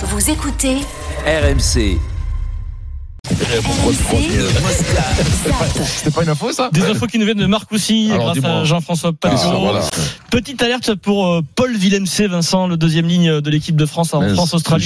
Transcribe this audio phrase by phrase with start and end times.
[0.00, 0.76] Vous écoutez
[1.26, 1.98] RMC.
[5.86, 8.64] C'était pas une info ça Des infos qui nous viennent de Marc aussi, grâce à
[8.64, 9.12] Jean-François.
[9.24, 9.80] Ah, voilà.
[10.30, 14.20] Petite alerte pour euh, Paul Villemc, Vincent, le deuxième ligne de l'équipe de France en
[14.34, 14.84] France-Australie.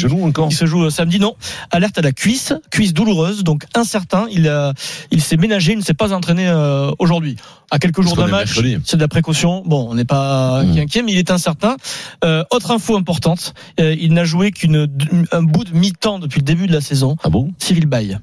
[0.49, 1.35] qui se joue euh, samedi, non.
[1.71, 4.27] Alerte à la cuisse, cuisse douloureuse, donc incertain.
[4.31, 4.75] Il, a,
[5.11, 7.37] il s'est ménagé, il ne s'est pas entraîné euh, aujourd'hui.
[7.71, 9.63] À quelques jours d'un match, c'est de la précaution.
[9.67, 10.79] Bon, on n'est pas Mm.
[10.79, 11.77] inquiet, mais il est incertain.
[12.25, 14.87] Euh, autre info importante, euh, il n'a joué qu'une
[15.33, 17.17] un bout de mi-temps depuis le début de la saison.
[17.25, 17.51] Ah bon?
[17.59, 18.17] Cyril Bay.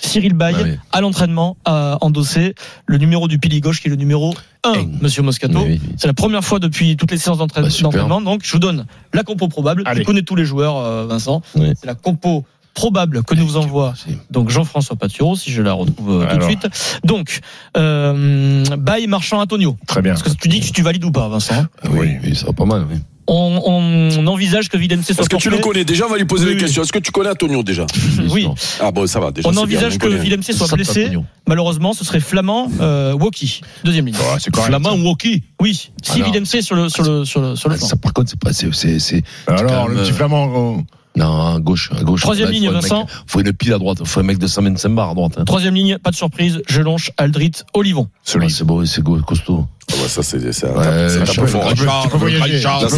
[0.00, 0.70] Cyril Bay, Ah oui.
[0.92, 2.54] à l'entraînement, a endossé
[2.86, 4.34] le numéro du pilier gauche qui est le numéro
[4.64, 4.86] 1, Un.
[5.00, 5.58] monsieur Moscato.
[5.58, 5.92] Oui, oui.
[5.96, 8.20] C'est la première fois depuis toutes les séances d'entraîne- Bah, d'entraînement.
[8.20, 9.82] Donc, je vous donne la compo probable.
[9.86, 10.00] Allez.
[10.00, 11.42] Tu connais tous les joueurs, euh, Vincent.
[11.56, 11.72] Oui.
[11.80, 13.94] C'est la compo probable que nous envoie
[14.30, 16.68] donc Jean-François Paturo, si je la retrouve euh, tout de suite.
[17.04, 17.40] Donc,
[17.76, 19.76] euh, Bay, Marchand, Antonio.
[19.88, 20.12] Très bien.
[20.14, 22.64] Parce que tu dis que tu valides ou pas, Vincent Oui, oui, ça va pas
[22.66, 22.86] mal.
[22.90, 22.98] Oui.
[23.28, 26.24] On, on envisage que Villemc soit Est-ce que tu le connais Déjà, on va lui
[26.24, 26.62] poser Oui, des oui.
[26.62, 26.82] questions.
[26.82, 27.86] Est-ce que tu connais Antonio déjà?
[28.30, 28.48] Oui.
[28.80, 29.30] Ah bon, ça va.
[29.30, 30.08] Déjà, On bien, envisage que.
[30.08, 31.10] Villemc soit Ça, blessé.
[31.46, 34.16] Malheureusement, ce serait Flamand, euh, Woki, deuxième ligne.
[34.32, 34.68] Ah, c'est correct.
[34.68, 35.42] Flamand ou Woki?
[35.60, 36.22] Oui, si.
[36.22, 37.86] Villemc sur le sur le sur le sur le flanc.
[37.86, 38.52] Ça, par contre, c'est pas.
[38.52, 40.46] c'est- c'est- c'est- Alors, le petit euh, flamand.
[40.54, 40.82] oh.
[41.18, 42.20] Non, à gauche, à gauche.
[42.22, 43.06] Troisième Là, ligne, un mec- Vincent.
[43.26, 43.98] faut une pile à droite.
[44.04, 45.32] faut un mec de 125 bars à droite.
[45.38, 45.44] Hein.
[45.44, 48.08] Troisième ligne, pas de surprise, Gelonche, Aldrit, Olivon.
[48.34, 49.66] Ah, c'est beau, c'est costaud.
[49.90, 51.68] Ah ouais, ça, c'est un Ouais, tape- c'est un je tape fort.
[51.70, 52.60] peux- Tu peux voyager.
[52.60, 52.90] Ça tape-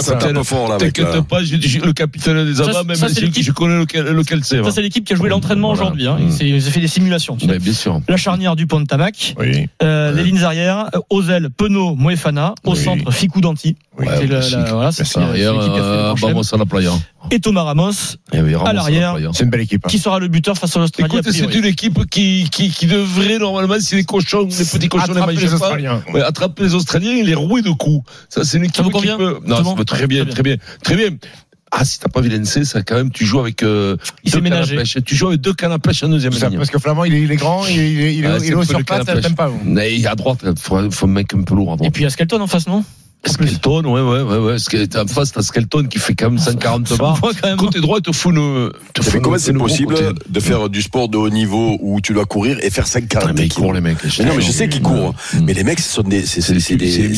[0.00, 0.44] ça ça.
[0.44, 3.44] fort, là, T'inquiète la- pas, le capitaine des Ça, avants, même ça, c'est si l'équipe-
[3.44, 4.56] je connais lequel, c'est.
[4.56, 4.70] Ça, va.
[4.70, 6.06] c'est l'équipe qui a joué l'entraînement aujourd'hui.
[6.06, 6.16] Hein.
[6.18, 6.22] Mm.
[6.28, 7.36] Il s'est- il s'est fait des simulations.
[7.36, 8.00] bien sûr.
[8.08, 9.68] La charnière du pont de Tamac, Oui.
[9.82, 13.76] euh, les lignes arrière, euh, Ozel, Penaud, Moefana, au centre, Ficou Danti.
[13.98, 14.06] Oui.
[14.18, 16.92] C'est la- voilà, c'est l'équipe qui a fait euh, vamos à la playa.
[17.32, 17.92] Et Thomas Ramos,
[18.32, 19.16] oui, Ramos à la l'arrière.
[19.32, 19.82] C'est une belle équipe.
[19.84, 19.88] hein.
[19.88, 21.12] qui sera le buteur face à l'Australie.
[21.22, 25.18] c'est une équipe qui, qui, qui devrait normalement, si les cochons, les petits cochons ne
[25.18, 26.02] Attraper les pas, Australiens.
[26.12, 28.04] ouais, attraper les Australiens et les rouer de coups.
[28.28, 29.38] Ça, c'est une équipe vous qui convient peut.
[29.46, 31.10] Non, ça très bien, Très bien, très bien.
[31.72, 34.52] Ah, si t'as pas Villeneuve, ça quand même, tu joues avec euh, Il deux cannes
[34.54, 34.98] à pêche.
[35.06, 36.56] Tu joues avec deux cannes à pêche en deuxième ligne.
[36.56, 38.38] Parce que Flamand, il est, il est grand, il est, il est, il est, Ouais,
[38.44, 39.60] il est sur place, t'aime pas, vous.
[39.64, 41.92] Mais à droite, il faut, faut un mec un peu lourd à Et droite.
[41.92, 42.84] puis il y a Skelton en face, non?
[43.26, 44.58] Skelton, ouais, ouais, ouais, ouais.
[44.58, 47.16] Skelton, en face, t'as Skelton qui fait quand même 140 Ça bars.
[47.16, 47.56] voit quand même.
[47.58, 50.08] Côté droit, il te fout une, te Mais fout comment c'est possible côté.
[50.28, 53.20] de faire du sport de haut niveau où tu dois courir et faire 5 Ah,
[53.20, 53.98] 40 mais ils courent, les mecs.
[54.18, 55.14] Mais non, mais je sais qu'ils courent.
[55.34, 55.38] Mm.
[55.44, 57.14] Mais les mecs, ce sont des, c'est des, C'est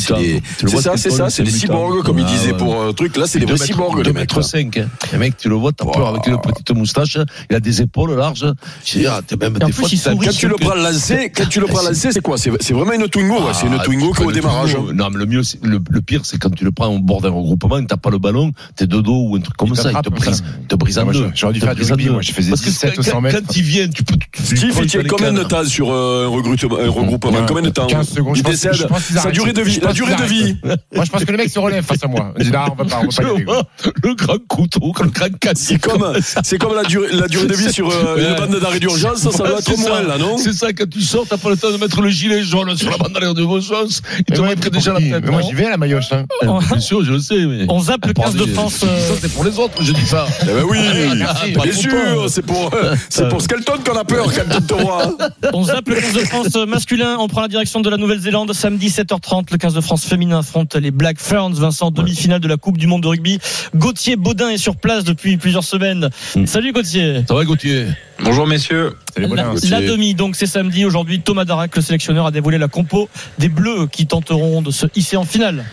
[0.81, 2.59] ça, c'est ça, c'est des cyborgs, comme il Ah, disait ouais.
[2.59, 3.17] pour un truc.
[3.17, 4.23] Là, c'est des vrais cyborgs, les 2 mecs.
[4.23, 4.43] mètres là.
[4.43, 4.77] 5.
[4.79, 4.89] Hein.
[5.13, 7.17] Le mec, tu le vois, t'as peur avec une petite moustache.
[7.49, 8.45] Il a des épaules larges.
[8.85, 9.89] Je dis, ah, t'es même des fois.
[10.05, 12.37] Quand tu le prends lancer, quand tu le prends lancer, c'est quoi?
[12.39, 14.73] C'est vraiment une Twingo, c'est une Ah, Twingo le démarrage.
[14.75, 14.93] Twingo.
[14.93, 15.61] Non, mais le mieux, c'est-
[15.93, 18.53] le, pire, c'est quand tu le prends au bord d'un regroupement, t'as pas le ballon,
[18.77, 20.45] t'es de dos ou un truc comme Il ça, il te brise, ça.
[20.61, 21.31] il te brise en Moi, deux.
[21.35, 23.21] J'aurais dû Il faire du rugby, moi, je faisais Parce que 17 ou 100 quand,
[23.21, 23.41] mètres.
[23.47, 24.15] quand ils viennent, tu peux.
[24.43, 27.87] Steve, il tient les combien de temps sur euh, un regroupement, Combien de temps?
[27.87, 28.37] 15 secondes.
[28.37, 28.89] Il Je pense- décède.
[29.23, 29.81] Sa durée de vie.
[29.83, 30.57] La durée de vie.
[30.95, 32.33] Moi, je pense que le mec se relève face à moi.
[32.39, 35.59] Il dit, ah, on va pas, on va pas le grand couteau, le grand casse.
[35.59, 36.07] C'est comme,
[36.43, 39.31] c'est comme la durée, la durée de vie sur euh, une bande d'arrêt d'urgence, ça,
[39.31, 39.89] doit être C'est ça.
[39.89, 40.37] moins là, non?
[40.39, 42.91] C'est ça, quand tu sors, t'as pas le temps de mettre le gilet jaune sur
[42.91, 44.03] la bande d'arrêt d'urgence.
[44.19, 45.25] Il Mais te pour déjà la tête.
[45.25, 46.13] Mais moi, j'y vais Mayoche.
[46.13, 46.25] hein.
[46.43, 47.45] Bien sûr, je le sais.
[47.45, 47.67] Mais...
[47.69, 48.75] On zappe le 15 de France.
[48.77, 50.27] Ça, euh, c'est pour les autres, je dis ça.
[50.43, 50.79] Eh ben oui,
[51.17, 51.53] merci.
[51.53, 55.17] Pas bien sûr, c'est pour, euh, c'est pour Skelton qu'on a peur hein.
[55.53, 57.17] On zappe le 15 de France masculin.
[57.19, 58.53] On prend la direction de la Nouvelle-Zélande.
[58.53, 61.55] Samedi 7h30, le 15 de France féminin affronte les Black Ferns.
[61.55, 63.39] Vincent, demi-finale de la Coupe du Monde de rugby.
[63.75, 66.11] Gauthier Baudin est sur place depuis plusieurs semaines.
[66.37, 66.47] Mm.
[66.47, 67.25] Salut Gauthier.
[67.27, 67.87] Ça va, Gauthier?
[68.25, 68.93] Bonjour messieurs.
[69.15, 70.85] Salut, La, la demi, donc c'est samedi.
[70.85, 74.87] Aujourd'hui, Thomas Darac, le sélectionneur, a dévoilé la compo des Bleus qui tenteront de se
[74.95, 75.65] hisser en finale.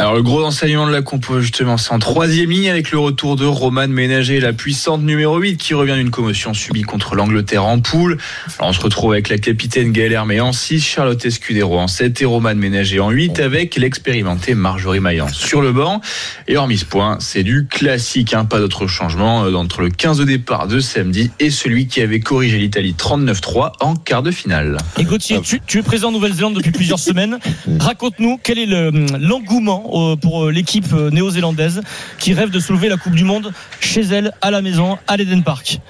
[0.00, 3.36] Alors le gros enseignement de la compo justement c'est en troisième ligne avec le retour
[3.36, 7.80] de Roman Ménager, la puissante numéro 8 qui revient d'une commotion subie contre l'Angleterre en
[7.80, 8.16] poule.
[8.58, 12.22] Alors on se retrouve avec la capitaine Gaëlle Hermé en 6, Charlotte Escudero en 7
[12.22, 16.00] et Roman Ménager en 8 avec l'expérimentée Marjorie Maillan sur le banc.
[16.48, 20.16] Et hormis ce point, c'est du classique, hein, pas d'autre changement euh, entre le 15
[20.16, 24.78] de départ de samedi et celui qui avait corrigé l'Italie 39-3 en quart de finale.
[24.98, 27.38] Et Gauthier, tu, tu es présent en Nouvelle-Zélande depuis plusieurs semaines.
[27.78, 28.90] Raconte-nous quel est le-
[29.20, 31.82] l'engouement euh, pour euh, l'équipe euh, néo-zélandaise
[32.18, 35.42] qui rêve de soulever la Coupe du Monde chez elle, à la maison, à l'Eden
[35.42, 35.80] Park.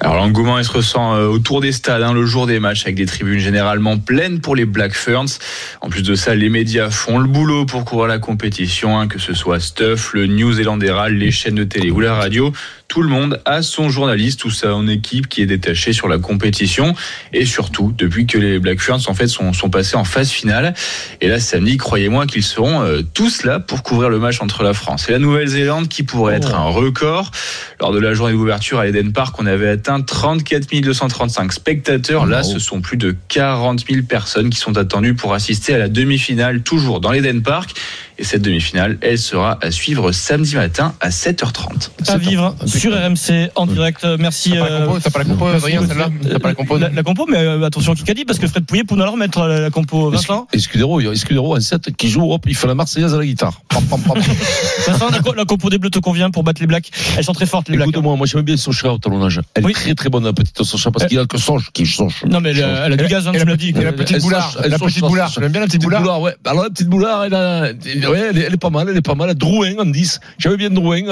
[0.00, 3.04] Alors l'engouement il se ressent autour des stades hein, le jour des matchs avec des
[3.04, 5.38] tribunes généralement pleines pour les Black Ferns.
[5.82, 9.18] En plus de ça, les médias font le boulot pour couvrir la compétition, hein, que
[9.18, 12.52] ce soit Stuff, le News Zealand Herald, les chaînes de télé ou la radio.
[12.90, 16.96] Tout le monde a son journaliste ou son équipe qui est détachée sur la compétition.
[17.32, 20.74] Et surtout, depuis que les Black Ferns en fait sont, sont passés en phase finale.
[21.20, 24.74] Et là, samedi, croyez-moi qu'ils seront euh, tous là pour couvrir le match entre la
[24.74, 27.30] France et la Nouvelle-Zélande qui pourrait être un record.
[27.78, 32.26] Lors de la journée d'ouverture à Eden Park, on avait atteint 34 235 spectateurs.
[32.26, 35.88] Là, ce sont plus de 40 000 personnes qui sont attendues pour assister à la
[35.88, 37.70] demi-finale, toujours dans l'Eden Park.
[38.18, 41.90] Et cette demi-finale, elle sera à suivre samedi matin à 7h30.
[42.08, 44.06] À vivre sur RMC en direct.
[44.18, 44.52] Merci.
[44.52, 46.78] T'as pas la euh, compo, t'as pas la compo, Adrien, celle-là T'as pas la compo
[46.78, 49.60] la, la compo, mais euh, attention dit parce que Fred Pouillet pourrait alors mettre la,
[49.60, 50.10] la compo.
[50.10, 53.14] Vincent, Escudero, il y a Escudero en 7 qui joue, hop, il fait la Marseillaise
[53.14, 53.60] à la guitare.
[53.68, 54.18] Pam, pam, pam.
[54.86, 56.90] Vincent, la, co- la compo des Bleus te convient pour battre les Blacks.
[57.18, 57.90] Elles sont très fortes les Blacks.
[57.90, 59.40] Écoute-moi, moi j'aime bien Sochera au talonnage.
[59.54, 59.72] Elle Oui.
[59.72, 62.24] est très très bonne, la petite Sochera, parce qu'il a que Soch qui Soch.
[62.26, 63.72] Non mais elle, a- elle a du gaz, hein, tu la l'as dit.
[63.72, 65.30] la petite Elle boulard, la petite boulard.
[65.30, 66.34] Tu aimes bien la petite boulard ouais.
[66.46, 69.34] Alors la petite boulard, elle, est, pas mal, elle est pas mal.
[69.34, 70.20] Drouin en 10.
[70.38, 71.02] J'avais bien Drouin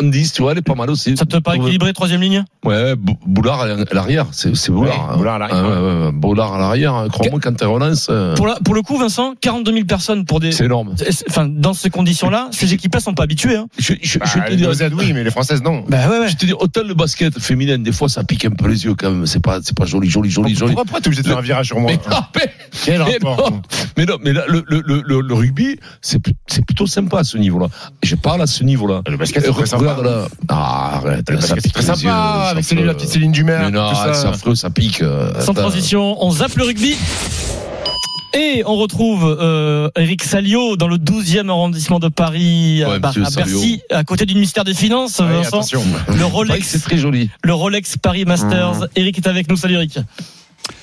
[0.00, 1.15] en 10, tu vois, elle est pas mal aussi.
[1.16, 2.44] Ça te paraît équilibré, troisième ligne?
[2.64, 5.10] Ouais, Bou- Boulard à l'arrière, c'est Boulard.
[5.12, 6.12] Ouais, Boulard à l'arrière.
[6.12, 9.72] Boulard à l'arrière, crois-moi, quand tu relances, euh, pour, la- pour le coup, Vincent, 42
[9.72, 10.52] 000 personnes pour des.
[10.52, 10.94] c'est énorme.
[11.28, 13.56] Enfin, dans ces conditions-là, ces équipes-là sont pas habituées.
[13.56, 13.66] Hein.
[13.78, 15.84] Je, je, Bah, je te les oui, mais les Françaises, non.
[15.88, 16.28] Bah ouais, ouais.
[16.28, 18.94] je te dis, autant le basket féminin, des fois, ça pique un peu les yeux
[18.94, 19.26] quand même.
[19.26, 20.72] C'est pas, c'est pas joli, joli, joli, joli.
[20.72, 22.50] Pourquoi, pourquoi t'es obligé de faire un virage sur moi Mais, ah, mais-
[22.84, 23.62] Quel mais rapport non,
[23.96, 26.20] mais non, mais là, le, le, le, le, le rugby, c'est
[26.66, 27.66] plutôt sympa à ce niveau-là.
[28.02, 29.02] Je parle à ce niveau-là.
[29.08, 29.96] Le basket, c'est très sympa.
[30.02, 30.26] là.
[30.48, 31.30] Ah, arrête.
[31.40, 35.02] C'est très sympa, avec Céline- la petite Céline Mais non, c'est affreux, ça pique.
[35.02, 36.96] euh, Sans transition, on zappe le rugby.
[38.34, 42.98] Et on retrouve euh, Eric Salio dans le 12e arrondissement de Paris, à, Ouais, à.
[42.98, 45.20] Bercy, à côté du ministère des Finances.
[45.20, 45.48] Ouais, Vincent.
[45.48, 45.82] attention.
[46.14, 47.30] Le Rolex, C'est très joli.
[47.42, 48.88] le Rolex Paris Masters.
[48.94, 49.56] Eric est avec nous.
[49.56, 49.98] Salut Eric.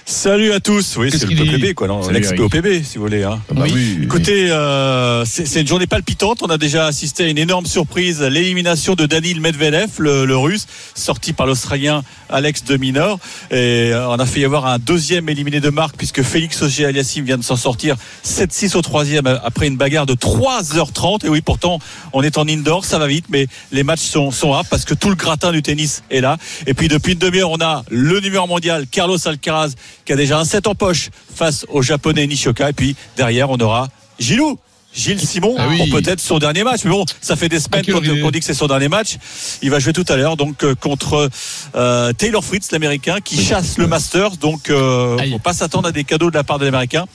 [0.06, 0.98] Salut à tous.
[0.98, 3.24] Oui, c'est le PPB, quoi, non L'ex-POPB, si vous voulez.
[3.24, 3.40] Hein.
[3.52, 4.00] Bah oui.
[4.04, 6.44] Écoutez, euh, c'est une journée palpitante.
[6.44, 10.68] On a déjà assisté à une énorme surprise, l'élimination de Danil Medvedev, le, le russe,
[10.94, 13.18] sorti par l'Australien Alex de Minor.
[13.50, 16.86] Et euh, on a fait y avoir un deuxième éliminé de marque, puisque Félix Auger
[16.86, 17.96] Aliassime vient de s'en sortir
[18.26, 21.26] 7-6 au troisième après une bagarre de 3h30.
[21.26, 21.80] Et oui, pourtant,
[22.12, 24.96] on est en indoor, ça va vite, mais les matchs sont, sont âpres parce que
[24.96, 26.38] tout le gratin du tennis est là.
[26.68, 29.72] Et puis depuis une demi-heure, on a le numéro mondial, Carlos Alcaraz,
[30.06, 32.70] qui a déjà un 7 en poche face au japonais Nishioka.
[32.70, 33.88] Et puis derrière, on aura
[34.20, 34.60] Gilou.
[34.96, 35.78] Gilles Simon Ah oui.
[35.78, 36.82] pour peut-être son dernier match.
[36.86, 39.18] Mais bon, ça fait des semaines Ah, quelle qu'on dit que c'est son dernier match.
[39.64, 41.32] Il va jouer tout à l'heure donc euh, contre
[41.76, 44.38] euh, Taylor Fritz, l'américain, qui chasse le Masters.
[44.38, 47.06] Donc, euh, faut pas s'attendre à des cadeaux de la part de l'américain.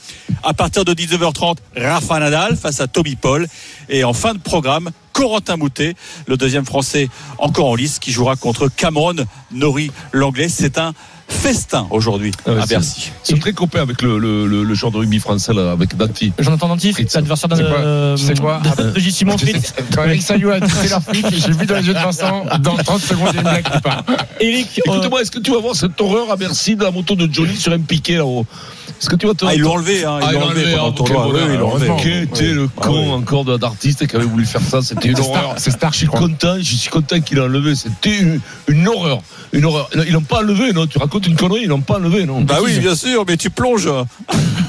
[0.43, 3.47] À partir de 19h30, Rafa Nadal face à Toby Paul.
[3.87, 5.95] Et en fin de programme, Corentin Moutet,
[6.27, 7.07] le deuxième français
[7.37, 9.15] encore en lice, qui jouera contre Cameron
[9.53, 10.49] Nori, l'anglais.
[10.49, 10.93] C'est un
[11.29, 13.11] festin aujourd'hui Ah ouais, à c'est- Bercy.
[13.23, 16.33] Sont très copains avec le, le, le, le joueur de rugby français, là, avec Danti.
[16.39, 17.13] Jonathan Dantif, Fritz.
[17.15, 17.55] l'adversaire d'un.
[17.57, 18.61] C'est quoi euh, C'est quoi
[18.95, 19.11] J.
[19.11, 19.35] Simon.
[19.95, 22.75] Quand Eric Salio a c'est leur fric, j'ai vu dans les yeux de Vincent, dans
[22.75, 24.03] 30 secondes, il y a une blague qui part.
[24.39, 27.15] Eric, euh, Écoute-moi, est-ce que tu vas voir cette horreur à Bercy de la moto
[27.15, 28.45] de Johnny sur un piquet là-haut
[28.99, 29.45] Est-ce que tu vas te.
[29.45, 31.27] Ah, ils l'ont enlevé, hein, ils Ah, l'ont enlevé pendant le ah, tournoi.
[31.33, 32.53] Oui, ils l'ont enlevé.
[32.53, 35.41] le Ah, con encore d'artiste qui avait voulu faire ça C'était une C'est horreur.
[35.43, 37.75] Star, c'est Star, Je je suis content, je suis content qu'il a enlevé.
[37.75, 39.21] C'était une, une horreur.
[39.53, 39.89] Une horreur.
[40.05, 42.57] Ils l'ont pas enlevé, non Tu racontes une connerie, ils l'ont pas enlevé, non Bah
[42.63, 43.89] oui, bien sûr, mais tu plonges.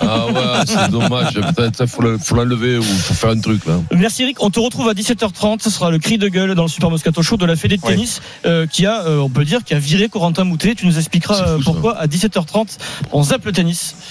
[0.03, 1.35] Ah ouais, c'est dommage.
[1.35, 3.75] Peut-être faut le- faut l'enlever ou faut faire un truc là.
[3.95, 4.43] Merci Eric.
[4.43, 5.63] On te retrouve à 17h30.
[5.63, 7.83] Ce sera le cri de gueule dans le Super Moscato Show de la Fédé de
[7.83, 7.93] Ouais.
[7.95, 10.75] tennis euh, qui a, euh, on peut dire, qui a viré Corentin Moutet.
[10.75, 11.63] Tu nous expliqueras fou, euh, ça.
[11.65, 12.79] pourquoi à 17h30
[13.13, 13.95] on zappe le tennis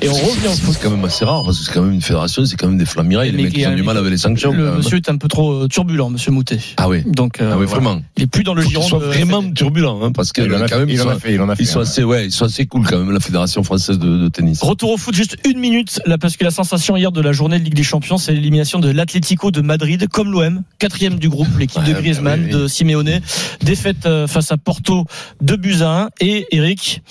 [0.00, 0.74] et on revient au foot.
[0.74, 2.78] C'est quand même assez rare parce que c'est quand même une fédération, c'est quand même
[2.78, 3.32] des flamirailles.
[3.32, 4.52] Les mecs qui ont du mal avec les sanctions.
[4.52, 6.60] Le monsieur est un peu trop euh, turbulent, monsieur Moutet.
[6.76, 7.02] Ah oui.
[7.04, 7.82] Donc, euh, Ah oui, voilà.
[7.82, 8.02] vraiment.
[8.16, 8.82] il est plus dans le giron.
[8.86, 11.00] soient de- vraiment turbulents, hein, parce que Il en a quand même fait, ils il
[11.00, 11.62] en sont, a fait, il en a fait.
[11.64, 14.28] ils sont assez, ouais, ils sont assez cool quand même la fédération française de, de
[14.28, 14.62] tennis.
[14.62, 17.58] Retour au foot, juste une minute, là, parce que la sensation hier de la journée
[17.58, 21.48] de Ligue des Champions, c'est l'élimination de l'Atlético de Madrid, comme l'OM, quatrième du groupe,
[21.58, 23.20] l'équipe de Ouais, Griezmann, de Simeone,
[23.62, 25.04] défaite euh, face à Porto,
[25.40, 26.08] de buts à 1.
[26.20, 27.02] Et Eric,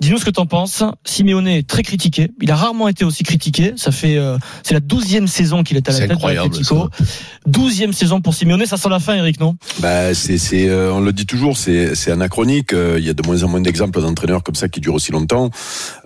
[0.00, 0.82] dis-nous ce que t'en penses.
[1.04, 2.30] Simeone est très critiqué.
[2.42, 3.72] Il a rarement été aussi critiqué.
[3.76, 6.88] Ça fait, euh, c'est la douzième saison qu'il est à la tête de l'Atlético.
[7.46, 9.56] Douzième saison pour Simeone, ça sent la fin, Eric, non?
[9.80, 12.72] Bah, c'est, c'est, euh, on le dit toujours, c'est, c'est anachronique.
[12.72, 15.12] Euh, Il y a de moins en moins d'exemples d'entraîneurs comme ça qui durent aussi
[15.12, 15.50] longtemps.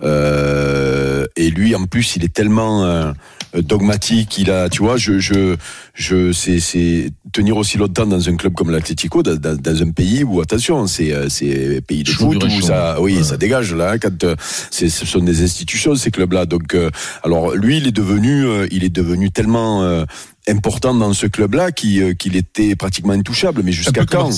[0.03, 3.11] Euh, et lui, en plus, il est tellement euh,
[3.55, 4.37] dogmatique.
[4.37, 5.55] Il a, tu vois, je, je,
[5.93, 9.91] je, c'est, c'est tenir aussi longtemps dans un club comme l'Atlético, dans, dans, dans un
[9.91, 13.23] pays où, attention, c'est, c'est pays de foot où ça, oui, Ouais.
[13.23, 13.91] ça dégage là.
[13.93, 14.35] hein, Quand euh,
[14.69, 16.45] c'est, ce sont des institutions ces clubs-là.
[16.45, 16.89] Donc, euh,
[17.23, 20.05] alors lui, il est devenu, euh, il est devenu tellement euh,
[20.49, 23.61] important dans ce club-là qui, euh, qu'il était pratiquement intouchable.
[23.63, 24.29] Mais jusqu'à quand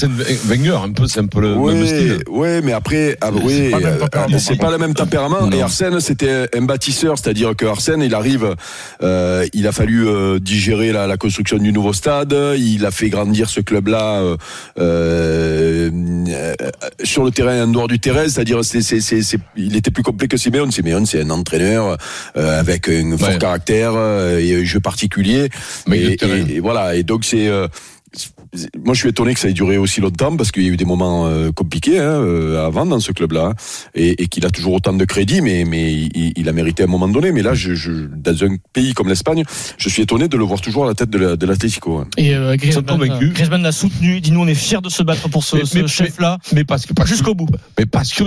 [0.45, 2.24] Wenger, un peu, c'est un peu le même style.
[2.29, 5.48] Ouais, ouais, mais après, ah, C'est oui, même euh, c'est pas le même tempérament.
[5.48, 5.51] Non.
[5.57, 8.55] Et Arsène, c'était un bâtisseur, c'est-à-dire que Arsène, il arrive,
[9.01, 12.36] euh, il a fallu euh, digérer la, la construction du nouveau stade.
[12.57, 14.38] Il a fait grandir ce club-là euh,
[14.79, 15.89] euh,
[17.03, 20.03] sur le terrain, en dehors du terrain, c'est-à-dire, c'est, c'est, c'est, c'est- il était plus
[20.03, 20.72] complet que Simeone.
[20.72, 21.98] Simeone, c'est un entraîneur
[22.38, 23.38] euh, avec un fort Ouais.
[23.38, 25.50] caractère euh, et un jeu particulier.
[25.95, 26.45] Et, terrain.
[26.47, 26.95] et- et voilà.
[26.95, 27.67] Et donc c'est euh,
[28.83, 30.77] moi, je suis étonné que ça ait duré aussi longtemps parce qu'il y a eu
[30.77, 33.53] des moments euh, compliqués hein, euh, avant dans ce club-là
[33.95, 36.86] et, et qu'il a toujours autant de crédit, mais mais il, il a mérité à
[36.86, 37.31] un moment donné.
[37.31, 39.43] Mais là, je, je, dans un pays comme l'Espagne,
[39.77, 41.98] je suis étonné de le voir toujours à la tête de la- de l'Atlético.
[42.00, 42.07] hein.
[42.17, 43.29] Et euh, Griezmann, convaincu.
[43.29, 44.22] Griezmann l'a soutenu.
[44.22, 46.38] Dis-nous, on est fiers de se battre pour ce, Mais- ce mais- chef-là.
[46.53, 47.48] Mais parce que, que- Jusqu'au bout.
[47.79, 48.24] Mais parce que,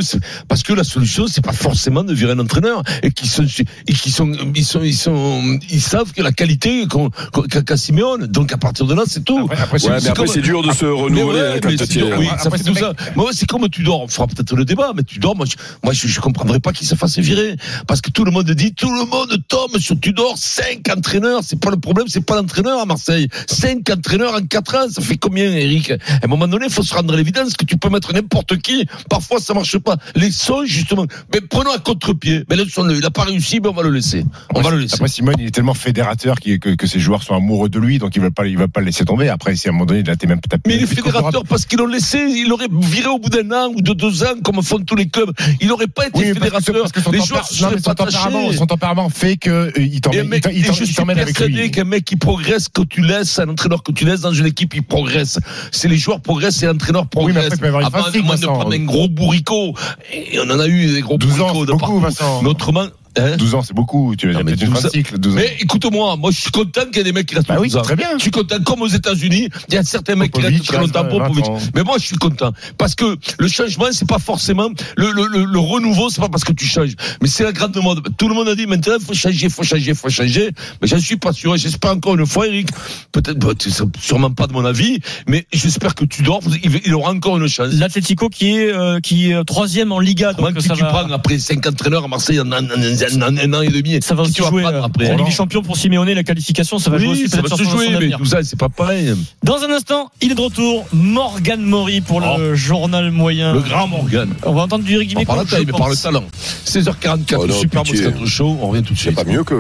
[0.48, 3.44] parce que la solution, c'est pas forcément de virer un entraîneur et qui sont,
[3.86, 8.26] et qui sont, ils sont, ils sont, ils savent que la qualité qu'a qu'a Simeone.
[8.26, 9.38] Donc à partir de là, c'est tout.
[9.44, 11.68] Après, après, c'est- Ouais, après comme- c'est dur de se Mais renouveler ouais, hein, quand
[11.68, 12.74] mais tu oui, ça Après, tout.
[13.16, 14.02] Moi, c'est comme tu dors.
[14.02, 15.36] On fera peut-être le débat, mais tu dors.
[15.36, 17.56] Moi, je, moi, je, je comprendrais pas qu'il se fasse virer.
[17.86, 20.34] Parce que tout le monde dit, tout le monde tombe sur Tudor.
[20.36, 21.40] Cinq entraîneurs.
[21.42, 23.28] C'est pas le problème, c'est pas l'entraîneur à Marseille.
[23.46, 24.88] Cinq entraîneurs en quatre ans.
[24.90, 25.90] Ça fait combien, Eric?
[25.92, 28.56] À un moment donné, il faut se rendre à l'évidence que tu peux mettre n'importe
[28.58, 28.86] qui.
[29.10, 29.96] Parfois, ça marche pas.
[30.14, 31.06] Les sons, justement.
[31.32, 32.44] Mais prenons à contre-pied.
[32.48, 32.96] Mais laissons-le.
[32.96, 34.24] Il a pas réussi, mais on va le laisser.
[34.54, 34.94] On va le laisser.
[34.94, 38.16] Après, Simone, il est tellement fédérateur que, que ses joueurs sont amoureux de lui, donc
[38.16, 39.28] ils veulent pas, ils veulent pas le laisser tomber.
[39.28, 40.62] Après, si à un moment donné, il a été même tapé.
[40.66, 43.68] Mais il est fédérateur parce qu'ils l'ont laissé, il aurait viré au bout d'un an
[43.74, 45.30] ou de deux ans, comme font tous les clubs.
[45.60, 46.80] Il n'aurait pas été Oui, parce que, fédérateur.
[46.82, 49.70] parce que son, les joueurs se seraient pas tempérament, son tempérament fait que euh,
[50.02, 51.70] t'emmène, t'emmène- et je suis avec persuadé lui.
[51.70, 54.74] qu'un mec qui progresse, que tu laisses, un entraîneur que tu laisses dans une équipe,
[54.74, 55.38] il progresse.
[55.72, 57.52] C'est les joueurs progressent et l'entraîneur Oui, mais progresse.
[57.54, 59.74] après, avoir une Avant, moins de prendre un gros bourricot.
[60.12, 62.00] Et on en a eu des gros 12 ans, bourricots de partout.
[62.00, 62.42] Vincent.
[62.42, 62.86] Mais autrement,
[63.18, 64.14] hein 12 ans, c'est beaucoup.
[64.16, 65.18] Tu mais peut-être une 12 fin de cycle.
[65.18, 65.36] 12 ans.
[65.36, 67.68] Mais écoute-moi, moi je suis content qu'il y ait des mecs qui restent Bah oui,
[67.68, 67.82] 12 ans.
[67.82, 68.08] très bien.
[68.16, 71.02] Je suis content, comme aux États-Unis, il y a certains mecs qui restent très longtemps,
[71.02, 71.44] reste 20 Popovic.
[71.74, 72.52] Mais moi je suis content.
[72.78, 76.44] Parce que le changement, c'est pas forcément, le, le, le, le renouveau, c'est pas parce
[76.44, 76.92] que tu changes.
[77.22, 78.02] Mais c'est la grande mode.
[78.16, 80.50] Tout le monde a dit maintenant, faut changer, faut changer, faut changer.
[80.82, 81.56] Mais j'en suis pas sûr.
[81.56, 82.68] J'espère encore une fois, Eric,
[83.12, 83.70] peut-être, bah, c'est
[84.00, 87.48] sûrement pas de mon avis, mais j'espère que tu dors, il, il aura encore une
[87.48, 87.72] chance.
[87.74, 91.10] L'Atlético qui est euh, qui est troisième en Liga, Comment donc ça tu va, prends
[91.12, 94.42] après 5 entraîneurs à Marseille en, en, en- un an et demi ça va aussi
[94.42, 97.28] jouer euh, après en Ligue des Champions pour Simeone la qualification, ça va jouer aussi
[97.28, 99.12] ça va se jouer, mais tout ça, c'est pas pareil.
[99.42, 100.86] Dans un instant, il est de retour.
[100.92, 103.52] Morgan Mori pour le journal moyen.
[103.54, 104.28] Le grand Morgan.
[104.44, 105.26] On va entendre du Dimeco.
[105.26, 106.02] par la taille, mais par le pense.
[106.02, 106.24] talent.
[106.66, 107.84] 16h44, Oh le non, super.
[107.84, 109.16] Moscato Show, on revient tout de C'est suite.
[109.16, 109.54] pas mieux que